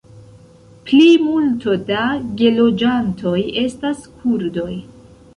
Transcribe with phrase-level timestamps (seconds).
[0.85, 2.05] Plimulto da
[2.39, 3.33] geloĝantoj
[3.65, 4.71] estas kurdoj.